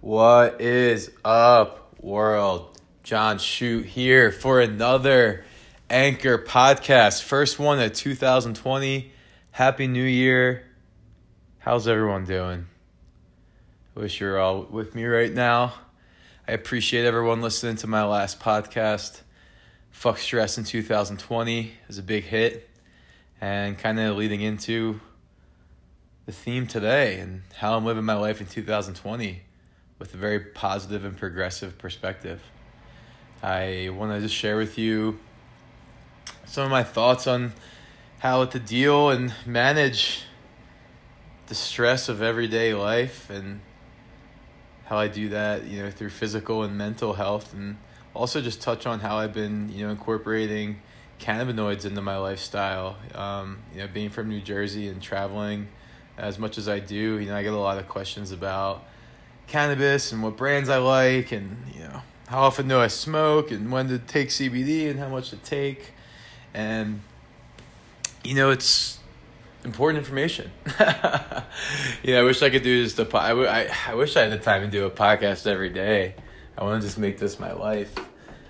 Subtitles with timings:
[0.00, 2.80] What is up, world?
[3.04, 5.44] John Shute here for another
[5.88, 7.22] Anchor podcast.
[7.22, 9.12] First one of 2020.
[9.52, 10.64] Happy New Year.
[11.60, 12.66] How's everyone doing?
[13.94, 15.74] Wish you're all with me right now.
[16.48, 19.20] I appreciate everyone listening to my last podcast.
[19.92, 22.68] Fuck Stress in 2020 is a big hit
[23.40, 25.00] and kind of leading into
[26.26, 29.42] the theme today and how I'm living my life in 2020
[30.00, 32.42] with a very positive and progressive perspective.
[33.44, 35.20] I want to just share with you
[36.46, 37.52] some of my thoughts on
[38.18, 40.24] how to deal and manage
[41.46, 43.60] the stress of everyday life and
[44.86, 47.76] how I do that, you know, through physical and mental health and
[48.14, 50.80] also just touch on how I've been, you know, incorporating
[51.20, 52.96] cannabinoids into my lifestyle.
[53.14, 55.68] Um, you know, being from New Jersey and traveling
[56.18, 58.84] as much as I do, you know, I get a lot of questions about
[59.46, 63.70] cannabis and what brands I like and you know how often do I smoke and
[63.70, 65.92] when to take CBD and how much to take
[66.54, 67.02] and
[68.24, 68.98] you know it's
[69.64, 70.50] important information.
[72.02, 74.16] you know, I wish I could do just a po- I, w- I, I wish
[74.16, 76.14] I had the time to do a podcast every day.
[76.56, 77.94] I want to just make this my life.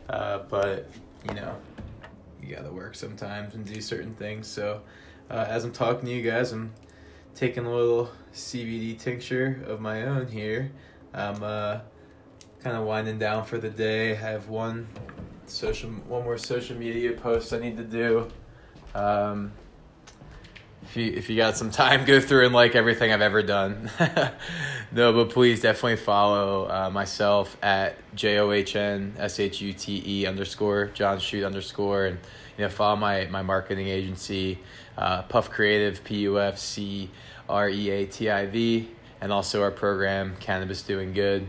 [0.08, 0.90] Uh, but,
[1.28, 1.56] you know,
[2.42, 4.46] you got to work sometimes and do certain things.
[4.46, 4.82] So,
[5.30, 6.72] uh, as I'm talking to you guys, I'm
[7.34, 10.70] taking a little CBD tincture of my own here.
[11.14, 11.80] I'm uh,
[12.62, 14.12] kind of winding down for the day.
[14.12, 14.88] I have one
[15.46, 18.30] social, one more social media post I need to do.
[18.94, 19.52] Um,
[20.84, 23.90] if you if you got some time, go through and like everything I've ever done.
[24.92, 29.72] no, but please definitely follow uh, myself at j o h n s h u
[29.72, 32.18] t e underscore John Shute underscore and
[32.56, 34.58] you know follow my my marketing agency,
[34.98, 37.10] uh, Puff Creative P U F C
[37.48, 41.46] R E A T I V, and also our program Cannabis Doing Good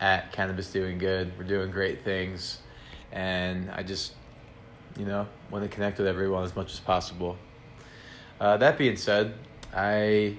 [0.00, 1.32] at Cannabis Doing Good.
[1.38, 2.58] We're doing great things,
[3.12, 4.14] and I just
[4.98, 7.36] you know want to connect with everyone as much as possible.
[8.42, 9.34] Uh, that being said,
[9.72, 10.36] I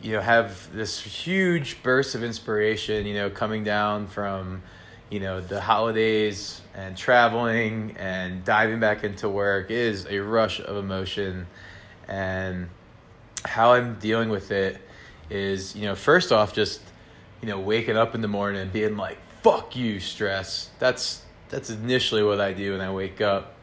[0.00, 3.04] you know have this huge burst of inspiration.
[3.04, 4.62] You know, coming down from
[5.10, 10.78] you know the holidays and traveling and diving back into work is a rush of
[10.78, 11.46] emotion,
[12.08, 12.70] and
[13.44, 14.80] how I'm dealing with it
[15.28, 16.80] is you know first off just
[17.42, 20.70] you know waking up in the morning and being like fuck you stress.
[20.78, 21.20] That's
[21.50, 23.56] that's initially what I do when I wake up,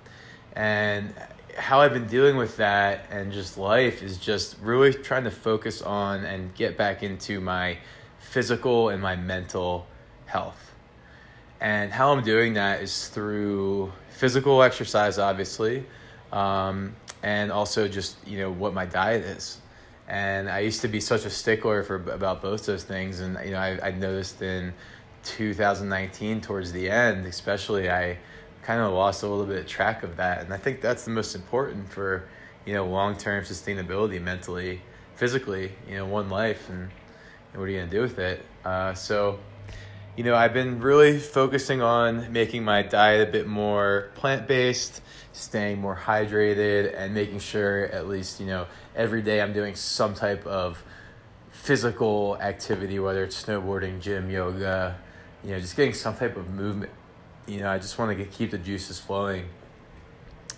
[0.56, 1.16] and
[1.57, 5.81] how I've been dealing with that and just life is just really trying to focus
[5.81, 7.78] on and get back into my
[8.19, 9.88] physical and my mental
[10.25, 10.72] health.
[11.59, 15.85] And how I'm doing that is through physical exercise, obviously,
[16.31, 19.59] um, and also just you know what my diet is.
[20.07, 23.51] And I used to be such a stickler for about both those things, and you
[23.51, 24.73] know I, I noticed in
[25.23, 28.18] 2019 towards the end, especially I
[28.64, 30.42] kind of lost a little bit of track of that.
[30.42, 32.28] And I think that's the most important for,
[32.66, 34.82] you know, long term sustainability mentally,
[35.16, 36.90] physically, you know, one life and,
[37.54, 38.46] and what are you going to do with it?
[38.64, 39.40] Uh, so,
[40.16, 45.02] you know, I've been really focusing on making my diet a bit more plant based,
[45.34, 50.14] staying more hydrated, and making sure at least, you know, every day I'm doing some
[50.14, 50.84] type of
[51.50, 54.98] physical activity, whether it's snowboarding, gym, yoga,
[55.44, 56.92] you know, just getting some type of movement
[57.47, 59.46] you know, I just want to keep the juices flowing,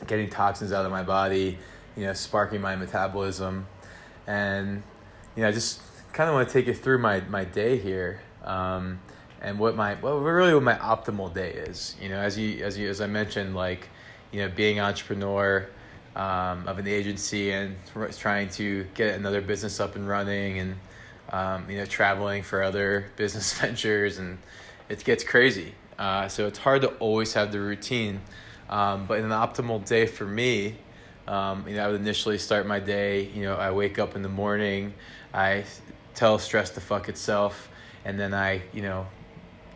[0.08, 1.58] getting toxins out of my body,
[1.96, 3.68] you know, sparking my metabolism,
[4.28, 4.84] and
[5.36, 5.82] you know, I just
[6.14, 9.00] kind of want to take you through my my day here, um,
[9.42, 11.96] and what my well, really what my optimal day is.
[12.02, 13.90] You know, as you as you as I mentioned, like,
[14.32, 15.68] you know, being entrepreneur.
[16.16, 17.76] Um, of an agency and
[18.20, 20.76] trying to get another business up and running and
[21.32, 24.38] um, you know traveling for other business ventures and
[24.90, 28.22] it gets crazy uh, so it's hard to always have the routine.
[28.70, 30.76] Um, but in an optimal day for me,
[31.28, 33.30] um, you know, I would initially start my day.
[33.34, 34.94] You know, I wake up in the morning,
[35.34, 35.64] I
[36.16, 37.70] tell stress to fuck itself,
[38.06, 39.08] and then I, you know,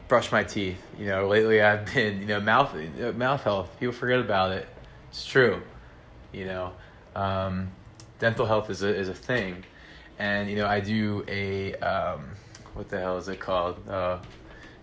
[0.08, 0.82] brush my teeth.
[1.00, 2.76] You know, lately I've been, you know, mouth
[3.16, 3.70] mouth health.
[3.80, 4.68] People forget about it.
[5.10, 5.62] It's true.
[6.34, 6.74] You know,
[7.16, 7.72] um,
[8.20, 9.64] dental health is a is a thing,
[10.20, 12.30] and you know, I do a um,
[12.74, 13.88] what the hell is it called?
[13.88, 14.20] Uh,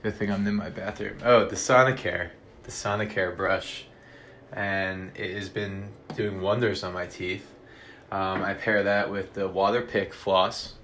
[0.05, 1.17] Good thing I'm in my bathroom.
[1.25, 2.29] Oh, the Sonicare,
[2.65, 3.87] the Sonicare brush,
[4.53, 7.51] and it has been doing wonders on my teeth.
[8.13, 10.75] Um, I pair that with the Waterpik floss,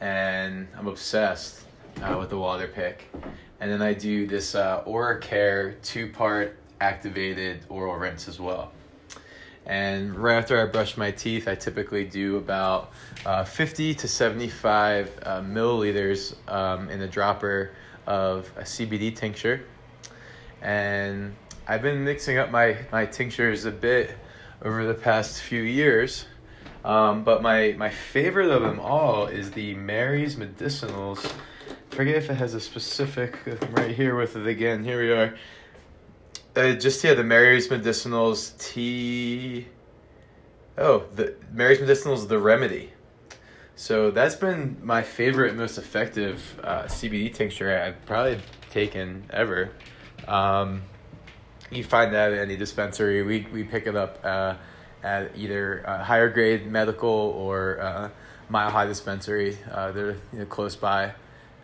[0.00, 1.62] and I'm obsessed
[2.02, 3.02] uh, with the Waterpik.
[3.60, 8.72] And then I do this uh, Oracare two-part activated oral rinse as well.
[9.64, 12.90] And right after I brush my teeth, I typically do about
[13.24, 17.70] uh, 50 to 75 uh, milliliters um, in a dropper
[18.10, 19.62] of a CBD tincture.
[20.62, 21.36] And
[21.68, 24.16] I've been mixing up my, my tinctures a bit
[24.62, 26.26] over the past few years.
[26.84, 31.32] Um, but my, my favorite of them all is the Mary's Medicinals.
[31.90, 34.82] Forget if it has a specific, I'm right here with it again.
[34.82, 35.34] Here we are.
[36.56, 39.68] Uh, just yeah, the Mary's Medicinals tea.
[40.76, 42.90] Oh, the Mary's Medicinals the remedy.
[43.80, 48.38] So that's been my favorite, most effective uh, CBD tincture I've probably
[48.68, 49.70] taken ever.
[50.28, 50.82] Um,
[51.70, 53.22] you find that at any dispensary.
[53.22, 54.56] We we pick it up uh,
[55.02, 58.10] at either uh, higher grade medical or uh,
[58.50, 59.56] mile high dispensary.
[59.70, 61.14] Uh, they're you know, close by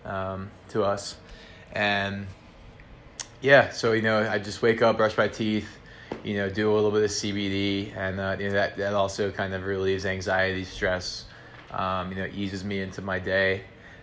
[0.07, 1.17] um, to us,
[1.75, 2.27] and
[3.43, 5.69] yeah, so you know, I just wake up, brush my teeth,
[6.25, 9.31] you know, do a little bit of CBD, and uh, you know that that also
[9.31, 11.26] kind of relieves anxiety, stress.
[11.77, 13.63] Um, you know, eases me into my day.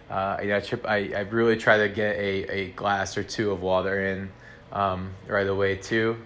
[0.10, 3.24] Uh, you know, I, trip, I, I really try to get a, a glass or
[3.24, 4.32] two of water in
[4.72, 6.18] um, right away too.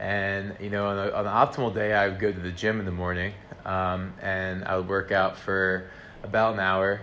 [0.00, 2.80] And you know, on, a, on an optimal day, I would go to the gym
[2.80, 3.32] in the morning,
[3.64, 5.88] um, and I would work out for
[6.22, 7.00] about an hour.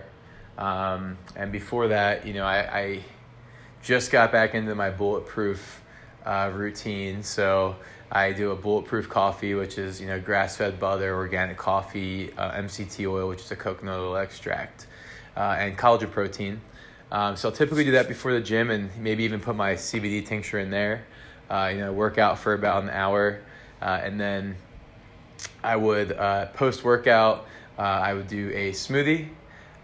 [0.58, 3.04] Um, and before that, you know, I, I
[3.82, 5.82] just got back into my bulletproof
[6.26, 7.22] uh, routine.
[7.22, 7.76] So
[8.10, 12.52] I do a bulletproof coffee, which is you know grass fed butter, organic coffee, uh,
[12.52, 14.86] MCT oil, which is a coconut oil extract,
[15.36, 16.60] uh, and collagen protein.
[17.10, 20.26] Um, so I'll typically do that before the gym, and maybe even put my CBD
[20.26, 21.06] tincture in there.
[21.48, 23.40] Uh, you know, work out for about an hour,
[23.80, 24.56] uh, and then
[25.62, 27.46] I would uh, post workout.
[27.78, 29.28] I would do a smoothie,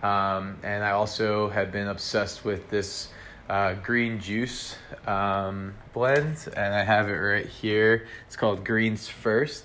[0.03, 3.11] um, and I also have been obsessed with this
[3.49, 8.06] uh, green juice um, blend, and I have it right here.
[8.27, 9.65] It's called Greens First.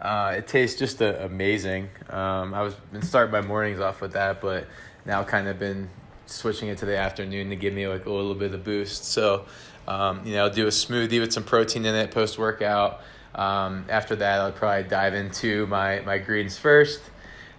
[0.00, 1.88] Uh, it tastes just uh, amazing.
[2.10, 4.66] Um, I was been starting my mornings off with that, but
[5.04, 5.88] now kind of been
[6.26, 9.04] switching it to the afternoon to give me like a little bit of boost.
[9.04, 9.44] So,
[9.86, 13.00] um, you know, I'll do a smoothie with some protein in it post workout.
[13.34, 17.00] Um, after that, I'll probably dive into my my greens first.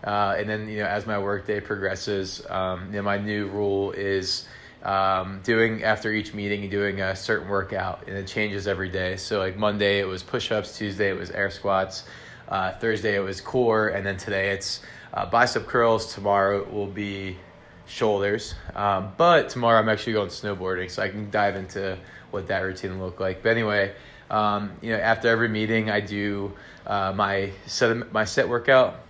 [0.04, 3.92] Uh, and then, you know, as my workday progresses, um, you know, my new rule
[3.92, 4.46] is
[4.83, 9.15] um, doing after each meeting doing a certain workout and it changes every day.
[9.15, 12.03] So like monday it was push-ups tuesday it was air squats
[12.50, 14.81] uh, thursday it was core and then today it's
[15.13, 16.13] uh, bicep curls.
[16.13, 17.38] Tomorrow will be
[17.85, 18.56] shoulders.
[18.75, 21.97] Um, but tomorrow i'm actually going snowboarding so i can dive into
[22.31, 23.41] what that routine will look like.
[23.41, 23.94] But anyway
[24.30, 26.51] um, you know after every meeting i do
[26.88, 29.03] uh, my set my set workout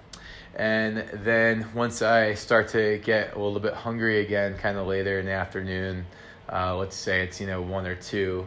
[0.55, 5.19] and then once I start to get a little bit hungry again, kind of later
[5.19, 6.05] in the afternoon,
[6.51, 8.45] uh, let's say it's you know one or two,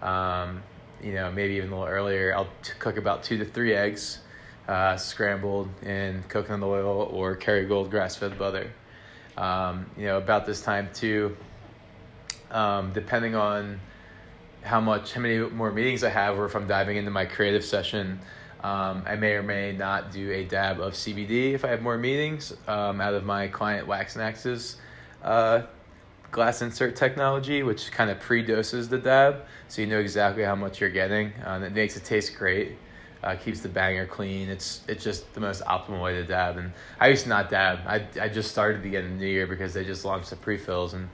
[0.00, 0.62] um,
[1.02, 4.20] you know maybe even a little earlier, I'll t- cook about two to three eggs,
[4.68, 8.70] uh, scrambled in coconut oil or Kerrygold grass-fed butter.
[9.36, 11.36] Um, you know about this time too,
[12.52, 13.80] um, depending on
[14.62, 17.64] how much, how many more meetings I have, or if I'm diving into my creative
[17.64, 18.20] session.
[18.62, 21.96] Um, I may or may not do a dab of CBD if I have more
[21.96, 24.78] meetings um, out of my client Wax Nax's
[25.22, 25.62] uh,
[26.30, 30.54] glass insert technology, which kind of pre doses the dab, so you know exactly how
[30.54, 31.32] much you're getting.
[31.44, 32.76] Um, it makes it taste great,
[33.22, 34.48] uh, keeps the banger clean.
[34.48, 36.58] It's it's just the most optimal way to dab.
[36.58, 37.80] And I used to not dab.
[37.86, 40.56] I, I just started again in the new year because they just launched the pre
[40.56, 41.08] fills and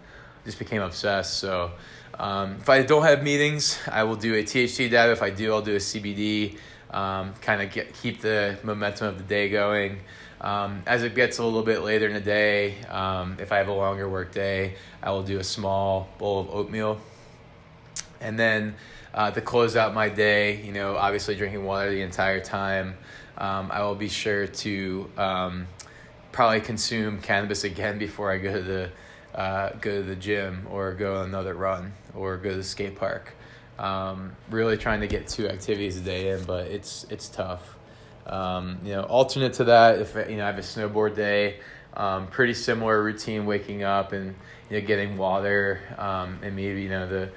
[0.45, 1.38] just became obsessed.
[1.38, 1.73] So
[2.19, 5.11] um, if I don't have meetings, I will do a THC dab.
[5.11, 6.59] If I do, I'll do a CBD
[6.95, 9.99] um, kind of get keep the momentum of the day going.
[10.41, 13.69] Um, as it gets a little bit later in the day, um, if I have
[13.69, 17.01] a longer work day, I will do a small bowl of oatmeal.
[18.21, 18.77] And then
[19.13, 22.97] uh, to close out my day, you know, obviously drinking water the entire time,
[23.39, 25.67] um, I will be sure to um,
[26.31, 28.91] probably consume cannabis again before I go to the
[29.35, 32.95] uh, go to the gym or go on another run or go to the skate
[32.95, 33.35] park.
[33.78, 37.76] Um, really trying to get two activities a day in, but it's it's tough.
[38.26, 41.57] Um, you know, alternate to that, if you know I have a snowboard day,
[41.95, 44.35] um, pretty similar routine, waking up and
[44.71, 47.31] you know getting water um, and maybe you know the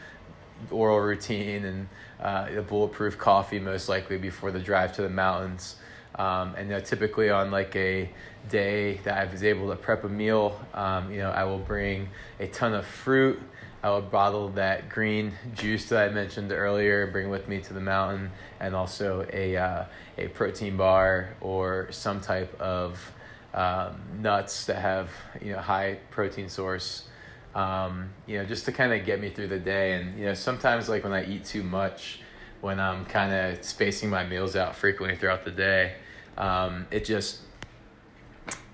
[0.72, 1.88] oral routine and
[2.20, 5.76] uh, the bulletproof coffee most likely before the drive to the mountains.
[6.16, 8.10] Um, and you know, typically on like a
[8.50, 12.10] day that I was able to prep a meal, um, you know, I will bring
[12.40, 13.40] a ton of fruit
[13.84, 17.82] I would bottle that green juice that I mentioned earlier, bring with me to the
[17.82, 19.86] mountain, and also a uh,
[20.18, 23.12] a protein bar or some type of
[23.54, 25.10] um, nuts that have
[25.42, 27.08] you know high protein source.
[27.56, 29.94] Um, you know, just to kind of get me through the day.
[29.94, 32.20] And you know, sometimes like when I eat too much,
[32.62, 35.94] when I'm kind of spacing my meals out frequently throughout the day.
[36.38, 37.40] Um, it just,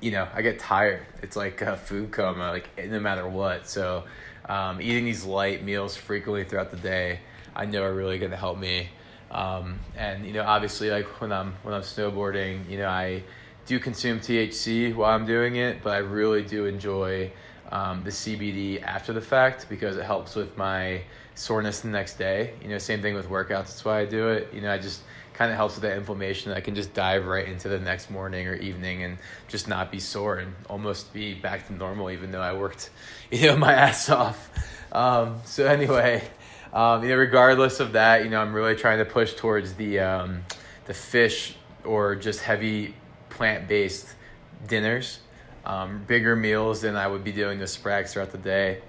[0.01, 1.05] you know, I get tired.
[1.22, 3.67] It's like a food coma, like no matter what.
[3.67, 4.03] So,
[4.50, 7.19] um, eating these light meals frequently throughout the day,
[7.55, 8.89] I know are really going to help me.
[9.31, 13.23] Um, and you know, obviously, like when I'm when I'm snowboarding, you know, I
[13.65, 17.31] do consume THC while I'm doing it, but I really do enjoy
[17.74, 21.01] um, the CBD after the fact because it helps with my
[21.34, 22.53] soreness the next day.
[22.62, 23.48] You know, same thing with workouts.
[23.48, 24.53] That's why I do it.
[24.53, 25.01] You know, I just
[25.34, 26.51] kind of helps with that inflammation.
[26.51, 30.00] I can just dive right into the next morning or evening and just not be
[30.00, 32.92] sore and almost be back to normal, even though I worked,
[33.32, 34.51] you know, my ass off.
[34.92, 36.22] Um, so anyway,
[36.74, 40.00] um, you know, regardless of that, you know, I'm really trying to push towards the
[40.00, 40.44] um,
[40.86, 42.94] the fish or just heavy
[43.32, 44.13] plant based
[44.68, 45.20] dinners,
[45.65, 48.82] um, bigger meals than I would be doing the sprags throughout the day,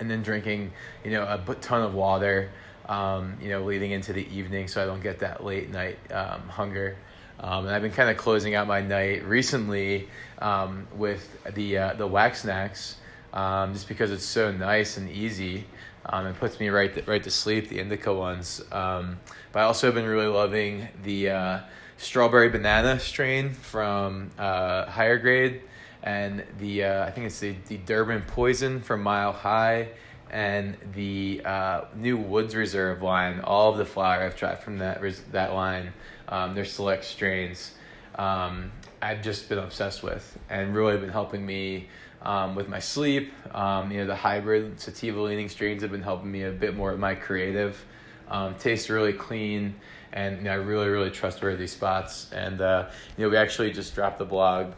[0.00, 0.72] and then drinking,
[1.04, 2.50] you know, a ton of water,
[2.88, 6.48] um, you know, leading into the evening so I don't get that late night um,
[6.48, 6.96] hunger.
[7.40, 11.94] Um, and I've been kind of closing out my night recently um, with the uh,
[11.94, 12.96] the wax snacks,
[13.32, 15.66] um, just because it's so nice and easy.
[16.06, 17.68] Um, it puts me right to, right to sleep.
[17.68, 19.16] The indica ones, but
[19.54, 21.60] I also have been really loving the uh,
[21.96, 25.62] strawberry banana strain from uh, Higher Grade,
[26.02, 29.88] and the uh, I think it's the, the Durban Poison from Mile High,
[30.30, 33.40] and the uh, new Woods Reserve line.
[33.40, 35.92] All of the flower I've tried from that that line,
[36.28, 37.74] um, their select strains.
[38.16, 38.70] Um,
[39.02, 41.88] I've just been obsessed with, and really been helping me.
[42.22, 46.32] Um, with my sleep, um, you know, the hybrid sativa leaning strains have been helping
[46.32, 47.84] me a bit more with my creative.
[48.28, 49.74] Um, tastes really clean
[50.12, 52.30] and you know, really really trustworthy spots.
[52.32, 54.72] And uh, you know, we actually just dropped the blog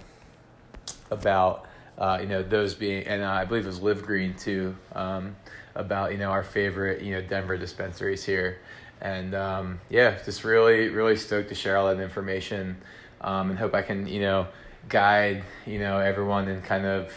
[1.10, 1.66] about
[1.98, 5.36] uh, you know those being, and uh, I believe it was Live Green too, um,
[5.74, 8.58] about you know our favorite you know Denver dispensaries here.
[9.00, 12.76] And um, yeah, just really really stoked to share all that information,
[13.20, 14.48] um, and hope I can you know
[14.88, 17.12] guide you know everyone and kind of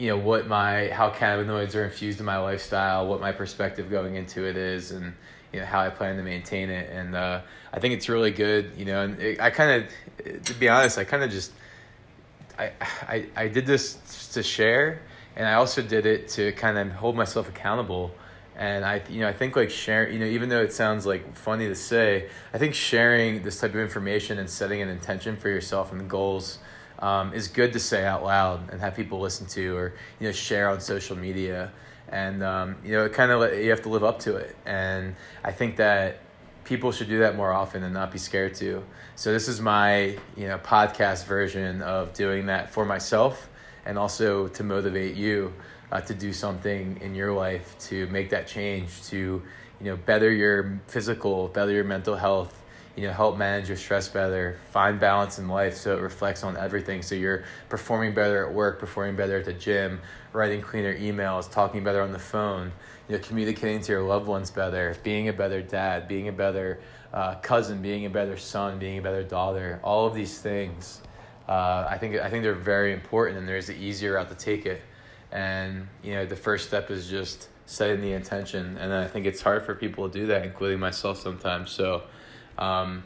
[0.00, 4.14] you know what my how cannabinoids are infused in my lifestyle, what my perspective going
[4.14, 5.12] into it is, and
[5.52, 6.90] you know how I plan to maintain it.
[6.90, 8.72] And uh, I think it's really good.
[8.78, 11.52] You know, and it, I kind of, to be honest, I kind of just,
[12.58, 12.72] I,
[13.06, 15.02] I I did this to share,
[15.36, 18.10] and I also did it to kind of hold myself accountable.
[18.56, 21.36] And I, you know, I think like sharing, you know, even though it sounds like
[21.36, 25.50] funny to say, I think sharing this type of information and setting an intention for
[25.50, 26.58] yourself and goals
[27.00, 30.32] um, is good to say out loud and have people listen to or you know
[30.32, 31.72] share on social media
[32.10, 34.56] and um, you know, it kind of you have to live up to it.
[34.66, 35.14] And
[35.44, 36.18] I think that
[36.64, 38.84] people should do that more often and not be scared to.
[39.14, 43.48] So this is my you know podcast version of doing that for myself,
[43.86, 45.52] and also to motivate you
[45.92, 49.42] uh, to do something in your life to make that change to
[49.80, 52.60] you know better your physical, better your mental health,
[52.96, 56.56] you know help manage your stress better find balance in life so it reflects on
[56.56, 57.02] everything.
[57.02, 60.00] So you're performing better at work performing better at the gym
[60.32, 62.72] writing cleaner emails talking better on the phone
[63.08, 66.80] you know communicating to your loved ones better being a better dad being a better
[67.12, 71.00] uh, cousin being a better son being a better daughter all of these things
[71.50, 74.66] uh, I think I think they're very important and there's an easier route to take
[74.66, 74.80] it.
[75.32, 78.78] And you know the first step is just setting the intention.
[78.78, 81.72] And I think it's hard for people to do that including myself sometimes.
[81.72, 82.04] So
[82.58, 83.04] um,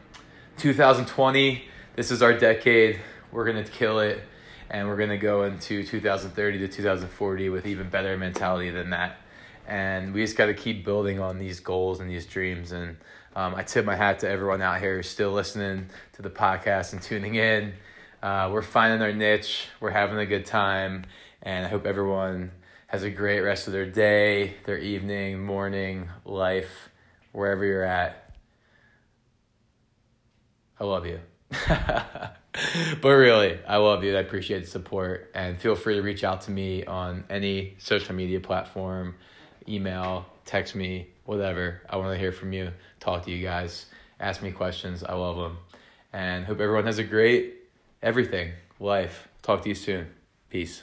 [0.58, 1.64] 2020,
[1.96, 3.00] this is our decade.
[3.32, 4.22] We're going to kill it.
[4.70, 9.16] And we're going to go into 2030 to 2040 with even better mentality than that.
[9.66, 12.72] And we just got to keep building on these goals and these dreams.
[12.72, 12.96] And
[13.36, 16.92] um, I tip my hat to everyone out here who's still listening to the podcast
[16.92, 17.74] and tuning in.
[18.22, 19.68] Uh, we're finding our niche.
[19.80, 21.04] We're having a good time.
[21.42, 22.52] And I hope everyone
[22.86, 26.90] has a great rest of their day, their evening, morning, life,
[27.32, 28.23] wherever you're at.
[30.78, 31.20] I love you.
[31.68, 34.16] but really, I love you.
[34.16, 35.30] I appreciate the support.
[35.34, 39.16] And feel free to reach out to me on any social media platform,
[39.68, 41.82] email, text me, whatever.
[41.88, 43.86] I want to hear from you, talk to you guys,
[44.20, 45.02] ask me questions.
[45.02, 45.58] I love them.
[46.12, 47.54] And hope everyone has a great
[48.02, 49.28] everything, life.
[49.42, 50.06] Talk to you soon.
[50.50, 50.82] Peace.